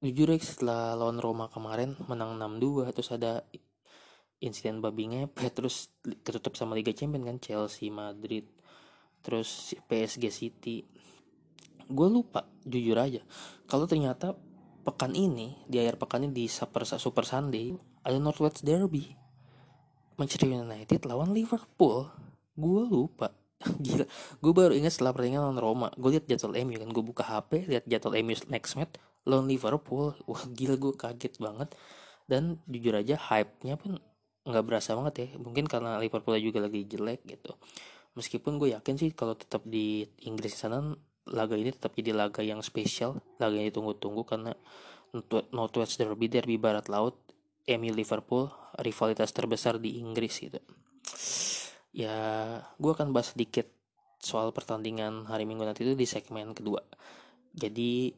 [0.06, 3.42] jujur ya setelah lawan Roma kemarin menang 6-2 terus ada
[4.38, 5.90] insiden babi ngepet terus
[6.22, 8.46] ketutup sama Liga Champions kan Chelsea Madrid
[9.26, 10.86] terus PSG City.
[11.90, 13.22] Gue lupa jujur aja
[13.66, 14.38] kalau ternyata
[14.86, 17.74] pekan ini di akhir pekan ini di Super, Super Sunday
[18.06, 19.10] ada Northwest Derby.
[20.16, 22.08] Manchester United lawan Liverpool.
[22.56, 23.34] Gue lupa.
[23.84, 24.06] Gila
[24.40, 25.88] gue baru ingat setelah pertandingan lawan Roma.
[25.98, 30.14] Gue lihat jadwal MU kan gue buka HP lihat jadwal MU next match lawan Liverpool
[30.24, 31.74] wah gila gue kaget banget.
[32.26, 33.98] Dan jujur aja hype-nya pun
[34.46, 35.28] nggak berasa banget ya.
[35.38, 37.58] Mungkin karena Liverpool juga lagi jelek gitu.
[38.16, 40.80] Meskipun gue yakin sih kalau tetap di Inggris sana
[41.26, 44.54] laga ini tetap jadi laga yang spesial laga yang ditunggu-tunggu karena
[45.50, 47.18] Northwest Derby Derby Barat Laut
[47.66, 48.46] MU Liverpool
[48.78, 50.62] rivalitas terbesar di Inggris gitu.
[51.90, 52.16] Ya
[52.78, 53.66] gue akan bahas sedikit
[54.22, 56.80] soal pertandingan hari Minggu nanti itu di segmen kedua.
[57.52, 58.12] Jadi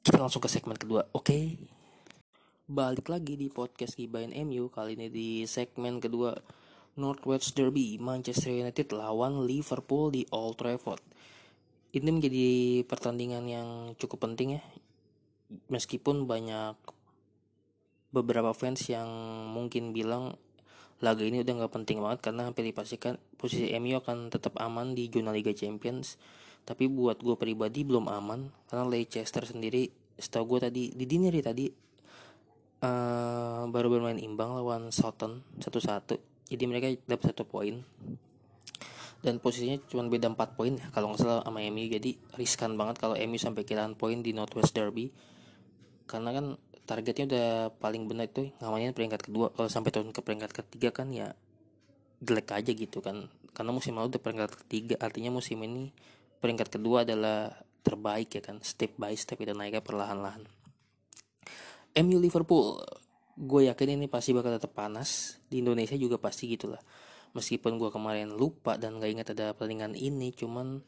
[0.00, 1.60] kita langsung ke segmen kedua oke okay?
[2.64, 6.32] balik lagi di podcast Gibain MU kali ini di segmen kedua
[6.96, 11.04] Northwest Derby Manchester United lawan Liverpool di Old Trafford
[11.92, 12.48] ini menjadi
[12.88, 13.68] pertandingan yang
[14.00, 14.62] cukup penting ya
[15.68, 16.80] meskipun banyak
[18.08, 19.04] beberapa fans yang
[19.52, 20.40] mungkin bilang
[21.04, 25.12] laga ini udah nggak penting banget karena hampir dipastikan posisi MU akan tetap aman di
[25.12, 26.16] zona Liga Champions
[26.64, 29.88] tapi buat gue pribadi belum aman karena Leicester sendiri
[30.20, 31.66] setahu gue tadi di dini hari tadi
[32.84, 36.16] uh, baru bermain imbang lawan Southampton satu-satu.
[36.50, 37.80] Jadi mereka dapat satu poin.
[39.20, 43.04] Dan posisinya cuma beda 4 poin ya kalau nggak salah sama MU jadi riskan banget
[43.04, 45.12] kalau MU sampai kehilangan poin di Northwest Derby.
[46.08, 46.56] Karena kan
[46.88, 49.52] targetnya udah paling benar itu ngamanin peringkat kedua.
[49.52, 51.36] Kalau sampai turun ke peringkat ketiga kan ya
[52.24, 53.28] jelek aja gitu kan.
[53.52, 55.92] Karena musim lalu udah peringkat ketiga artinya musim ini
[56.40, 60.44] peringkat kedua adalah terbaik ya kan step by step itu naiknya perlahan-lahan.
[62.00, 62.80] MU Liverpool
[63.40, 65.40] gue yakin ini pasti bakal tetap panas.
[65.48, 66.80] Di Indonesia juga pasti gitulah.
[67.32, 70.82] Meskipun gue kemarin lupa dan gak ingat ada pertandingan ini cuman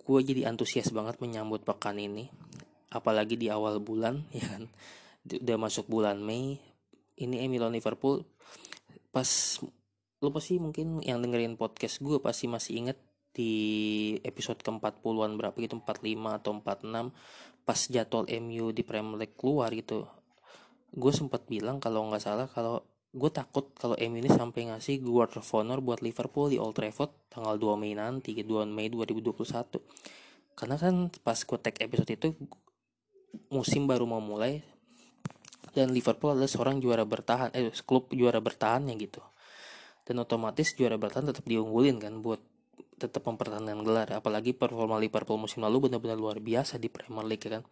[0.00, 2.30] gue jadi antusias banget menyambut pekan ini.
[2.90, 4.64] Apalagi di awal bulan ya kan.
[5.26, 6.62] Udah masuk bulan Mei
[7.20, 8.22] ini Emil Liverpool.
[9.10, 9.58] Pas
[10.20, 12.98] lo pasti mungkin yang dengerin podcast gue pasti masih inget
[13.30, 13.54] di
[14.26, 20.10] episode ke-40-an berapa gitu 45 atau 46 pas jadwal MU di Premier League keluar gitu.
[20.90, 25.34] Gue sempat bilang kalau nggak salah kalau gue takut kalau MU ini sampai ngasih guard
[25.38, 29.50] of honor buat Liverpool di Old Trafford tanggal 2 Mei nanti 2 Mei 2021
[30.54, 32.28] karena kan pas gue tag episode itu
[33.50, 34.62] musim baru mau mulai
[35.70, 39.22] dan Liverpool adalah seorang juara bertahan eh klub juara bertahannya gitu.
[40.02, 42.42] Dan otomatis juara bertahan tetap diunggulin kan buat
[42.98, 47.62] tetap mempertahankan gelar apalagi performa Liverpool musim lalu benar-benar luar biasa di Premier League kan?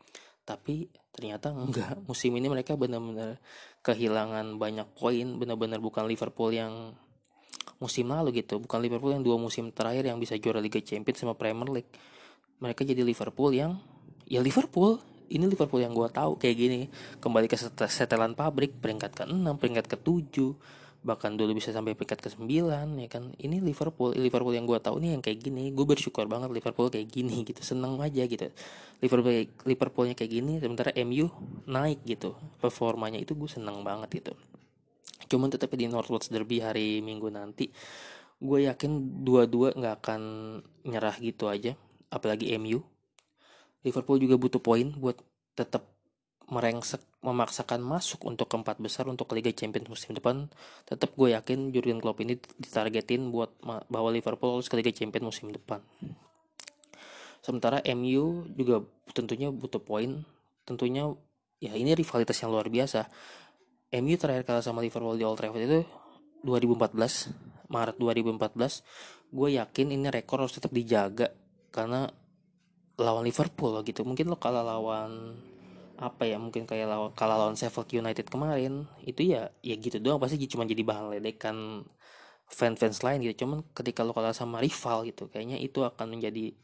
[0.48, 2.00] Tapi ternyata enggak.
[2.08, 3.36] Musim ini mereka benar-benar
[3.84, 6.96] kehilangan banyak poin benar-benar bukan Liverpool yang
[7.78, 8.56] musim lalu gitu.
[8.56, 11.92] Bukan Liverpool yang dua musim terakhir yang bisa juara Liga Champions sama Premier League.
[12.64, 13.76] Mereka jadi Liverpool yang
[14.24, 14.98] ya Liverpool.
[15.28, 16.88] Ini Liverpool yang gue tahu kayak gini.
[17.20, 20.56] Kembali ke setelan pabrik peringkat ke 6 peringkat ke 7
[21.08, 23.32] bahkan dulu bisa sampai peringkat ke 9 ya kan?
[23.40, 25.72] Ini Liverpool Liverpool yang gue tahu nih yang kayak gini.
[25.72, 27.64] Gue bersyukur banget Liverpool kayak gini gitu.
[27.64, 28.52] Seneng aja gitu.
[29.00, 31.32] Liverpool Liverpoolnya kayak gini sementara MU
[31.64, 32.36] naik gitu.
[32.60, 34.32] Performanya itu gue seneng banget gitu.
[35.32, 37.72] Cuman tetap di Northwoods Derby hari Minggu nanti
[38.38, 40.20] gue yakin dua-dua nggak akan
[40.84, 41.72] nyerah gitu aja.
[42.12, 42.84] Apalagi MU
[43.82, 45.16] Liverpool juga butuh poin buat
[45.56, 45.97] tetap
[46.48, 50.48] merengsek memaksakan masuk untuk keempat besar untuk Liga Champions musim depan
[50.88, 55.52] tetap gue yakin Jurgen Klopp ini ditargetin buat bawa Liverpool lolos ke Liga Champions musim
[55.52, 55.84] depan.
[57.44, 60.24] Sementara MU juga tentunya butuh poin
[60.64, 61.08] tentunya
[61.60, 63.08] ya ini rivalitas yang luar biasa.
[63.98, 65.80] MU terakhir kalah sama Liverpool di Old Trafford itu
[66.44, 68.84] 2014 Maret 2014
[69.28, 71.28] gue yakin ini rekor harus tetap dijaga
[71.68, 72.08] karena
[72.96, 74.02] lawan Liverpool gitu.
[74.06, 75.36] Mungkin lo kalah lawan
[75.98, 80.22] apa ya mungkin kayak lawan kalah lawan Sheffield United kemarin itu ya ya gitu doang.
[80.22, 81.82] Pasti cuma jadi bahan ledekan
[82.46, 83.44] fans-fans lain gitu.
[83.44, 86.54] Cuman ketika lo kalah sama rival gitu kayaknya itu akan menjadi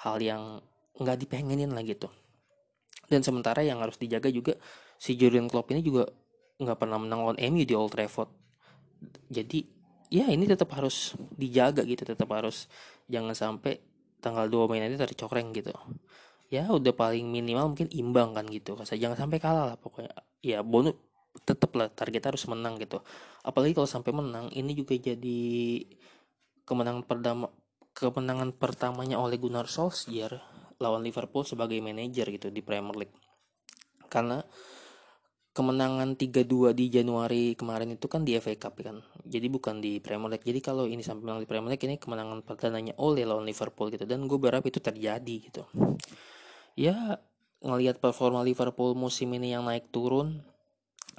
[0.00, 0.64] hal yang
[0.96, 2.08] nggak dipengenin lah gitu.
[3.06, 4.56] Dan sementara yang harus dijaga juga
[4.96, 6.08] si Jurgen Klopp ini juga
[6.60, 8.32] nggak pernah menang lawan MU di Old Trafford.
[9.28, 9.64] Jadi
[10.10, 12.66] ya ini tetap harus dijaga gitu tetap harus
[13.06, 13.78] jangan sampai
[14.18, 15.70] tanggal 2 Mei nanti tercoreng gitu
[16.50, 20.10] ya udah paling minimal mungkin imbang kan gitu jangan sampai kalah lah pokoknya.
[20.42, 20.98] Ya bonus
[21.46, 23.06] tetap lah target harus menang gitu.
[23.46, 25.40] Apalagi kalau sampai menang ini juga jadi
[26.66, 27.46] kemenangan pertama
[27.94, 30.42] kemenangan pertamanya oleh Gunnar Solskjaer
[30.82, 33.14] lawan Liverpool sebagai manajer gitu di Premier League.
[34.10, 34.42] Karena
[35.54, 40.34] kemenangan 3-2 di Januari kemarin itu kan di FA Cup kan jadi bukan di Premier
[40.34, 40.46] League.
[40.50, 44.02] Jadi kalau ini sampai menang di Premier League ini kemenangan pertamanya oleh lawan Liverpool gitu.
[44.02, 45.62] Dan gue berharap itu terjadi gitu
[46.80, 47.20] ya
[47.60, 50.40] ngelihat performa Liverpool musim ini yang naik turun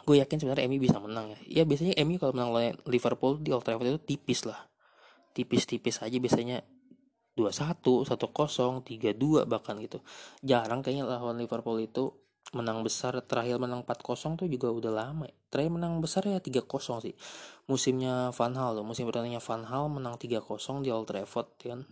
[0.01, 3.61] gue yakin sebenarnya MU bisa menang ya ya biasanya MU kalau menang Liverpool di Old
[3.61, 4.57] Trafford itu tipis lah
[5.37, 6.65] tipis-tipis aja biasanya
[7.39, 10.03] 2-1, 1-0, 3-2 bahkan gitu.
[10.43, 12.11] Jarang kayaknya lawan Liverpool itu
[12.51, 15.25] menang besar terakhir menang 4-0 tuh juga udah lama.
[15.47, 17.15] Terakhir menang besar ya 3-0 sih.
[17.71, 21.87] Musimnya Van Hal tuh, musim pertamanya Van Hal menang 3-0 di Old Trafford kan.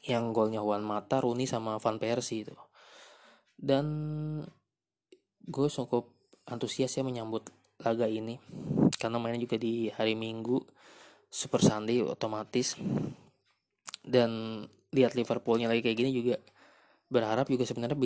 [0.00, 2.56] Yang golnya Juan Mata, Rooney sama Van Persie itu
[3.56, 3.86] dan
[5.46, 6.12] gue cukup
[6.46, 7.48] antusias ya menyambut
[7.82, 8.38] laga ini.
[8.96, 10.62] Karena mainnya juga di hari Minggu
[11.28, 12.76] Super Sunday otomatis.
[14.06, 14.62] Dan
[14.94, 16.38] lihat Liverpoolnya lagi kayak gini juga
[17.10, 17.98] berharap juga sebenarnya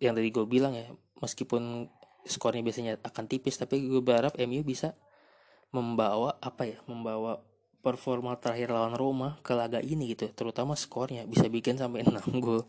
[0.00, 0.88] yang tadi gue bilang ya
[1.20, 1.88] meskipun
[2.26, 4.92] skornya biasanya akan tipis tapi gue berharap MU bisa
[5.72, 7.40] membawa apa ya membawa
[7.80, 10.26] performa terakhir lawan Roma ke laga ini gitu.
[10.32, 12.66] Terutama skornya bisa bikin sampai 6 gol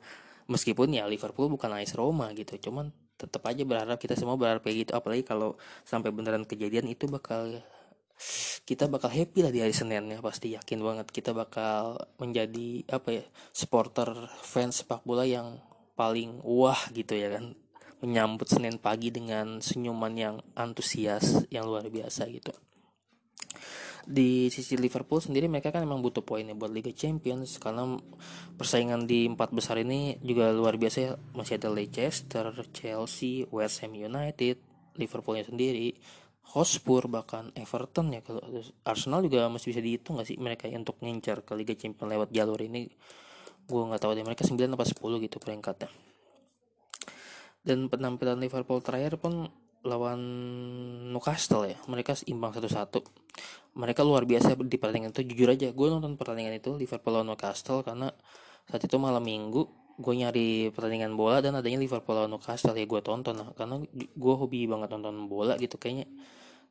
[0.47, 4.87] meskipun ya Liverpool bukan AS Roma gitu cuman tetap aja berharap kita semua berharap kayak
[4.87, 7.59] gitu apalagi kalau sampai beneran kejadian itu bakal
[8.65, 13.21] kita bakal happy lah di hari Senin ya pasti yakin banget kita bakal menjadi apa
[13.21, 14.09] ya supporter
[14.41, 15.61] fans sepak bola yang
[15.93, 17.53] paling wah gitu ya kan.
[17.97, 22.53] Menyambut Senin pagi dengan senyuman yang antusias yang luar biasa gitu
[24.07, 27.59] di sisi Liverpool sendiri mereka kan emang butuh poinnya buat Liga Champions.
[27.59, 27.99] Karena
[28.55, 31.13] persaingan di empat besar ini juga luar biasa ya.
[31.35, 34.63] Masih ada Leicester, Chelsea, West Ham United,
[34.95, 35.91] Liverpoolnya sendiri,
[36.55, 38.23] Hotspur bahkan Everton ya.
[38.23, 38.39] Kalau
[38.87, 42.63] Arsenal juga masih bisa dihitung gak sih mereka untuk ngincar ke Liga Champions lewat jalur
[42.63, 42.87] ini?
[43.67, 44.95] Gue nggak tahu deh mereka 9 apa 10
[45.27, 45.91] gitu peringkatnya.
[47.67, 49.51] Dan penampilan Liverpool terakhir pun
[49.87, 50.19] lawan
[51.15, 51.77] Newcastle ya.
[51.87, 52.99] Mereka imbang satu-satu.
[53.79, 57.81] Mereka luar biasa di pertandingan itu jujur aja gue nonton pertandingan itu Liverpool lawan Newcastle
[57.85, 58.11] karena
[58.67, 59.63] saat itu malam minggu
[59.97, 63.49] gue nyari pertandingan bola dan adanya Liverpool lawan Newcastle ya gue tonton lah.
[63.55, 66.05] Karena gue hobi banget nonton bola gitu kayaknya.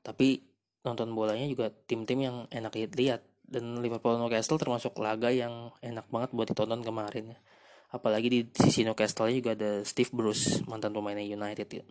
[0.04, 0.44] Tapi
[0.84, 6.30] nonton bolanya juga tim-tim yang enak lihat dan Liverpool Newcastle termasuk laga yang enak banget
[6.36, 7.38] buat ditonton kemarin ya.
[7.86, 11.86] Apalagi di sisi Newcastle juga ada Steve Bruce mantan pemainnya United ya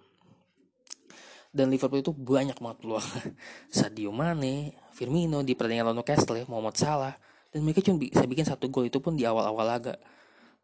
[1.55, 3.07] dan Liverpool itu banyak banget peluang.
[3.71, 7.15] Sadio Mane Firmino di pertandingan lawan Newcastle Muhammad Salah.
[7.47, 9.95] Dan mereka cuma bisa bikin satu gol itu pun di awal-awal laga.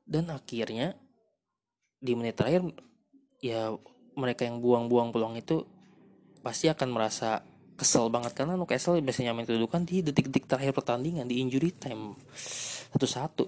[0.03, 0.99] Dan akhirnya
[1.95, 2.67] di menit terakhir
[3.39, 3.71] ya
[4.19, 5.63] mereka yang buang-buang peluang itu
[6.43, 7.39] pasti akan merasa
[7.79, 8.35] kesel banget.
[8.35, 12.19] Karena Newcastle biasanya main kedudukan di detik-detik terakhir pertandingan di injury time.
[12.91, 13.47] Satu-satu.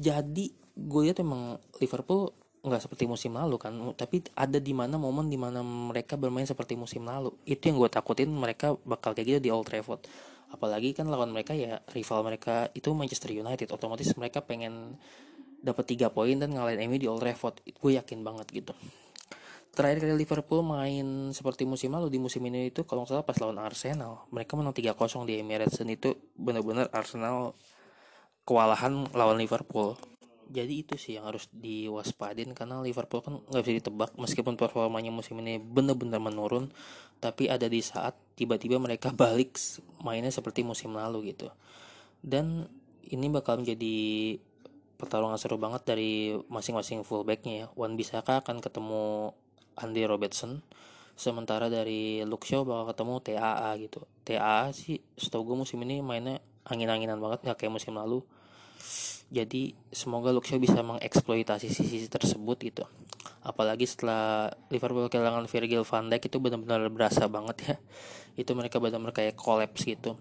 [0.00, 3.72] Jadi gue lihat emang Liverpool nggak seperti musim lalu kan.
[3.94, 7.32] Tapi ada di mana momen di mana mereka bermain seperti musim lalu.
[7.46, 10.02] Itu yang gue takutin mereka bakal kayak gitu di Old Trafford.
[10.50, 13.70] Apalagi kan lawan mereka ya rival mereka itu Manchester United.
[13.70, 14.98] Otomatis mereka pengen
[15.62, 17.62] dapat tiga poin dan ngalahin MU di Old Trafford.
[17.78, 18.74] Gue yakin banget gitu.
[19.76, 23.36] Terakhir kali Liverpool main seperti musim lalu di musim ini itu kalau nggak salah pas
[23.36, 24.24] lawan Arsenal.
[24.32, 27.52] Mereka menang 3-0 di Emirates dan itu benar-benar Arsenal
[28.48, 29.98] kewalahan lawan Liverpool
[30.46, 34.10] jadi itu sih yang harus diwaspadin karena Liverpool kan nggak bisa ditebak.
[34.16, 36.70] Meskipun performanya musim ini benar-benar menurun
[37.18, 39.58] tapi ada di saat tiba-tiba mereka balik
[40.02, 41.50] mainnya seperti musim lalu gitu.
[42.22, 42.66] Dan
[43.06, 44.36] ini bakal menjadi
[44.96, 47.66] pertarungan seru banget dari masing-masing fullbacknya ya.
[47.76, 49.34] Wan Bisaka akan ketemu
[49.76, 50.64] Andy Robertson
[51.16, 54.00] sementara dari Luke Shaw bakal ketemu TAA gitu.
[54.24, 58.20] TAA sih setahu gue musim ini mainnya angin-anginan banget nggak kayak musim lalu
[59.26, 62.84] jadi semoga Luxio bisa mengeksploitasi sisi tersebut gitu.
[63.42, 67.74] Apalagi setelah Liverpool kehilangan Virgil van Dijk itu benar-benar berasa banget ya.
[68.46, 70.14] Itu mereka benar-benar kayak kolaps gitu.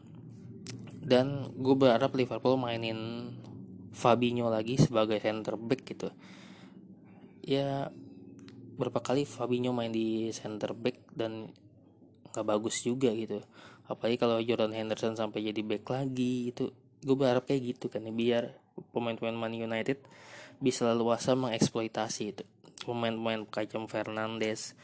[1.06, 3.30] Dan gue berharap Liverpool mainin
[3.94, 6.10] Fabinho lagi sebagai center back gitu.
[7.46, 7.94] Ya
[8.76, 11.54] berapa kali Fabinho main di center back dan
[12.34, 13.46] nggak bagus juga gitu.
[13.86, 16.74] Apalagi kalau Jordan Henderson sampai jadi back lagi itu
[17.06, 20.00] gue berharap kayak gitu kan ya biar pemain-pemain Man United
[20.60, 22.44] bisa leluasa mengeksploitasi itu.
[22.84, 24.76] Pemain-pemain kayak Fernandes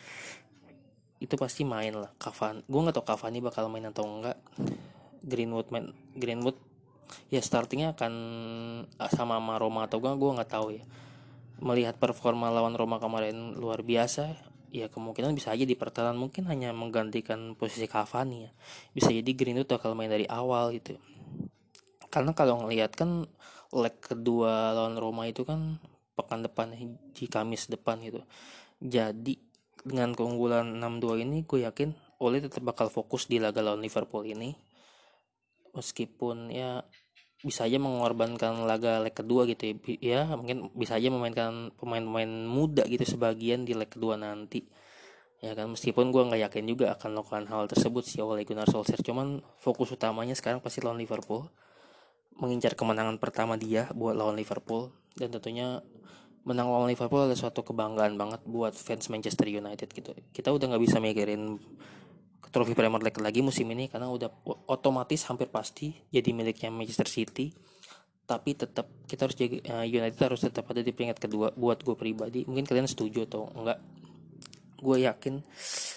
[1.21, 2.10] itu pasti main lah.
[2.17, 4.41] Cavani gue nggak tau Cavani bakal main atau enggak
[5.21, 6.58] Greenwood main Greenwood
[7.30, 8.13] ya startingnya akan
[8.97, 10.84] ah, sama sama Roma atau gue gue nggak tahu ya.
[11.62, 14.34] Melihat performa lawan Roma kemarin luar biasa
[14.73, 18.51] ya kemungkinan bisa aja di pertahanan mungkin hanya menggantikan posisi Cavani ya.
[18.97, 20.97] Bisa jadi Greenwood bakal main dari awal gitu.
[22.10, 23.30] Karena kalau ngelihat kan
[23.71, 25.79] leg kedua lawan Roma itu kan
[26.15, 26.75] pekan depan
[27.15, 28.21] di Kamis depan gitu.
[28.81, 29.39] Jadi
[29.81, 31.89] dengan keunggulan 6-2 ini gue yakin
[32.21, 34.53] Ole tetap bakal fokus di laga lawan Liverpool ini.
[35.73, 36.86] Meskipun ya
[37.41, 42.86] bisa aja mengorbankan laga leg kedua gitu ya, ya mungkin bisa aja memainkan pemain-pemain muda
[42.86, 44.62] gitu sebagian di leg kedua nanti.
[45.41, 49.01] Ya kan meskipun gue nggak yakin juga akan melakukan hal tersebut sih oleh Gunnar Solskjaer.
[49.01, 51.49] Cuman fokus utamanya sekarang pasti lawan Liverpool
[52.39, 55.84] mengincar kemenangan pertama dia buat lawan Liverpool dan tentunya
[56.41, 60.12] menang lawan Liverpool adalah suatu kebanggaan banget buat fans Manchester United gitu.
[60.34, 61.62] Kita udah nggak bisa mikirin
[62.52, 64.28] trofi Premier League lagi musim ini karena udah
[64.67, 67.54] otomatis hampir pasti jadi miliknya Manchester City.
[68.26, 71.96] Tapi tetap kita harus jaga uh, United harus tetap ada di peringkat kedua buat gue
[72.00, 72.48] pribadi.
[72.48, 73.80] Mungkin kalian setuju atau enggak?
[74.82, 75.46] Gue yakin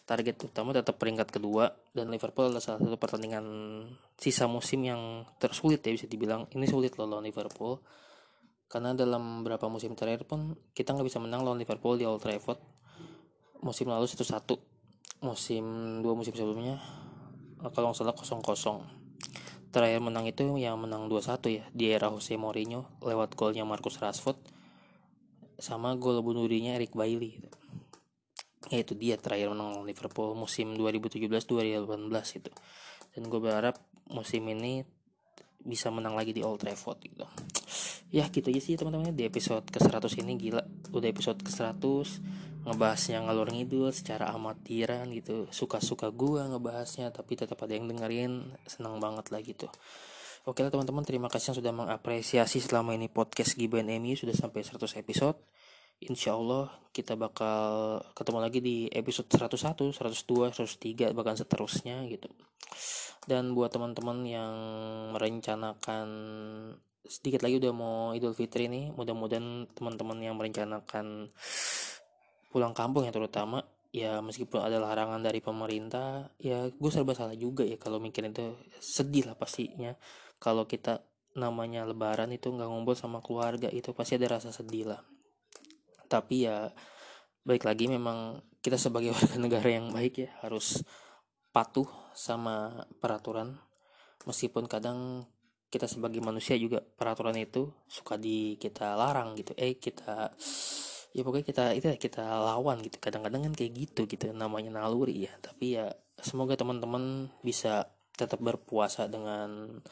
[0.04, 3.44] target utama tetap peringkat kedua dan Liverpool adalah salah satu pertandingan
[4.20, 6.44] sisa musim yang tersulit ya bisa dibilang.
[6.52, 7.80] Ini sulit loh lawan Liverpool.
[8.68, 12.60] Karena dalam beberapa musim terakhir pun kita nggak bisa menang lawan Liverpool di Old Trafford.
[13.64, 14.54] Musim lalu satu satu
[15.24, 15.64] musim
[16.04, 16.76] dua musim sebelumnya
[17.72, 18.84] kalau nggak salah kosong kosong
[19.72, 24.36] terakhir menang itu yang menang 2-1 ya di era Jose Mourinho lewat golnya Marcus Rashford
[25.56, 27.63] sama gol bunuh dirinya Eric Bailly gitu
[28.72, 32.50] ya itu dia terakhir menang Liverpool musim 2017-2018 gitu.
[33.14, 33.76] Dan gue berharap
[34.10, 34.84] musim ini
[35.64, 37.24] bisa menang lagi di Old Trafford gitu.
[38.12, 39.16] Ya gitu aja sih teman-teman.
[39.16, 40.62] Di episode ke 100 ini gila.
[40.92, 41.80] Udah episode ke 100
[42.64, 45.48] ngebahasnya ngalur ngidul secara amatiran gitu.
[45.52, 48.54] Suka-suka gue ngebahasnya tapi tetap ada yang dengerin.
[48.68, 49.66] Senang banget lah gitu.
[50.44, 51.02] Oke lah teman-teman.
[51.02, 55.40] Terima kasih yang sudah mengapresiasi selama ini podcast Giban MU sudah sampai 100 episode
[56.04, 62.30] insya Allah kita bakal ketemu lagi di episode 101, 102, 103 bahkan seterusnya gitu.
[63.26, 64.54] Dan buat teman-teman yang
[65.16, 66.06] merencanakan
[67.02, 71.34] sedikit lagi udah mau Idul Fitri nih, mudah-mudahan teman-teman yang merencanakan
[72.54, 77.66] pulang kampung ya terutama ya meskipun ada larangan dari pemerintah ya gue serba salah juga
[77.66, 78.54] ya kalau mikirin itu.
[78.78, 79.98] Sedih lah pastinya.
[80.38, 81.02] Kalau kita
[81.34, 85.02] namanya lebaran itu nggak ngumpul sama keluarga itu pasti ada rasa sedih lah
[86.14, 86.70] tapi ya
[87.42, 90.80] baik lagi memang kita sebagai warga negara yang baik ya harus
[91.50, 93.58] patuh sama peraturan.
[94.24, 95.28] Meskipun kadang
[95.68, 99.52] kita sebagai manusia juga peraturan itu suka di kita larang gitu.
[99.58, 100.32] Eh kita
[101.14, 102.96] ya pokoknya kita itu ya kita lawan gitu.
[103.02, 105.32] Kadang-kadang kan kayak gitu gitu namanya naluri ya.
[105.42, 105.92] Tapi ya
[106.22, 109.82] semoga teman-teman bisa tetap berpuasa dengan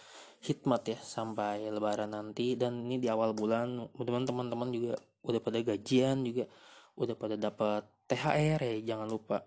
[0.43, 5.59] hikmat ya sampai lebaran nanti dan ini di awal bulan mudah-mudahan teman-teman juga udah pada
[5.63, 6.51] gajian juga
[6.99, 9.47] udah pada dapat THR ya jangan lupa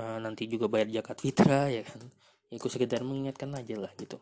[0.00, 2.00] uh, nanti juga bayar zakat fitrah ya kan
[2.48, 4.16] ya aku sekedar mengingatkan aja lah gitu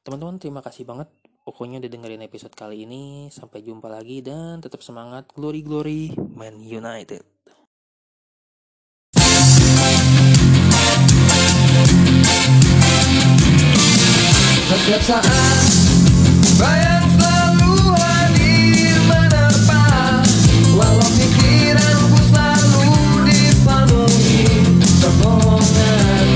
[0.00, 1.12] teman-teman terima kasih banget
[1.44, 3.28] Pokoknya udah dengerin episode kali ini.
[3.28, 5.28] Sampai jumpa lagi dan tetap semangat.
[5.36, 7.33] Glory glory Man United.
[14.64, 15.68] Setiap saat
[16.56, 19.84] bayang selalu hadir menerpa.
[20.72, 22.88] Walau pikiranku selalu
[23.28, 24.64] dipenuhi
[25.04, 26.26] kebohongan.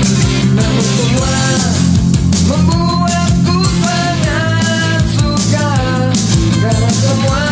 [0.53, 1.37] Namun semua
[2.53, 5.73] membuatku sangat suka.
[6.61, 7.48] Karena semua